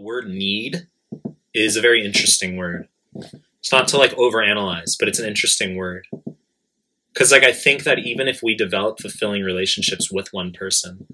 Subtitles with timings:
[0.00, 0.86] the word need
[1.52, 2.88] is a very interesting word.
[3.58, 6.06] It's not to like overanalyze, but it's an interesting word.
[7.14, 11.06] Cause like I think that even if we develop fulfilling relationships with one person,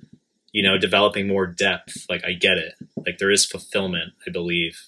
[0.53, 2.75] you know, developing more depth, like I get it.
[2.97, 4.81] Like there is fulfillment, I believe,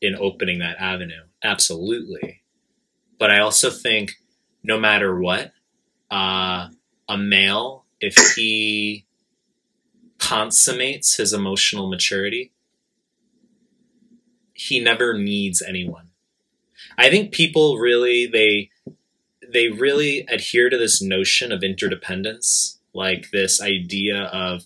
[0.00, 1.24] in opening that avenue.
[1.42, 2.42] Absolutely.
[3.18, 4.12] But I also think
[4.62, 5.52] no matter what,
[6.10, 6.68] uh,
[7.08, 9.04] a male, if he
[10.18, 12.53] consummates his emotional maturity,
[14.54, 16.08] he never needs anyone.
[16.96, 18.70] I think people really they
[19.46, 24.64] they really adhere to this notion of interdependence, like this idea of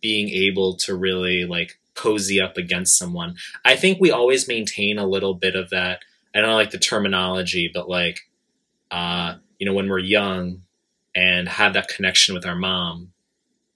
[0.00, 3.36] being able to really like cozy up against someone.
[3.64, 6.02] I think we always maintain a little bit of that.
[6.34, 8.20] I don't like the terminology, but like
[8.90, 10.62] uh, you know, when we're young
[11.14, 13.12] and have that connection with our mom,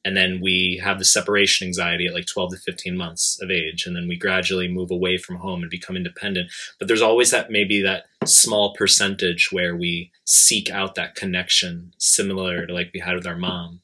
[0.05, 3.87] and then we have the separation anxiety at like 12 to 15 months of age
[3.87, 6.53] and then we gradually move away from home and become independent.
[6.79, 12.67] But there's always that maybe that small percentage where we seek out that connection similar
[12.67, 13.81] to like we had with our mom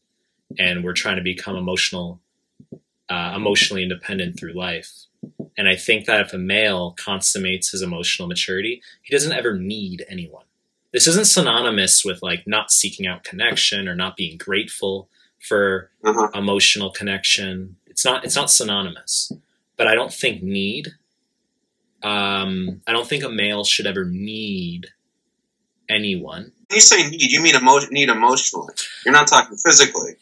[0.58, 2.20] and we're trying to become emotional
[3.08, 5.06] uh, emotionally independent through life.
[5.56, 10.04] And i think that if a male consummates his emotional maturity he doesn't ever need
[10.08, 10.44] anyone.
[10.92, 15.08] This isn't synonymous with like not seeking out connection or not being grateful
[15.40, 16.28] for uh-huh.
[16.34, 17.76] emotional connection.
[17.86, 19.32] It's not it's not synonymous.
[19.76, 20.88] But I don't think need.
[22.02, 24.88] Um, I don't think a male should ever need
[25.88, 26.52] anyone.
[26.68, 28.74] When you say need, you mean emo- need emotionally.
[29.04, 30.16] You're not talking physically.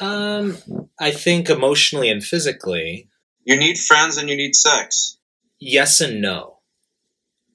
[0.00, 0.56] Um,
[0.98, 3.08] I think emotionally and physically.
[3.44, 5.16] You need friends and you need sex.
[5.58, 6.57] Yes and no.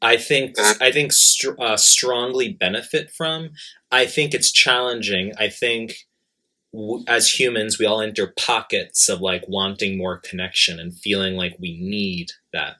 [0.04, 3.52] I think I think str- uh, strongly benefit from.
[3.92, 5.34] I think it's challenging.
[5.40, 6.06] I think
[6.74, 11.58] w- as humans, we all enter pockets of like wanting more connection and feeling like
[11.60, 12.78] we need that.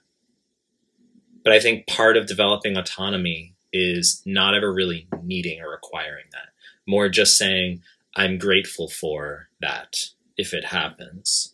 [1.44, 6.48] But I think part of developing autonomy is not ever really needing or requiring that.
[6.86, 7.82] More just saying,
[8.16, 11.53] I'm grateful for that if it happens.